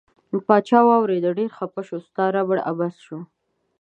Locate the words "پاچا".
0.47-0.79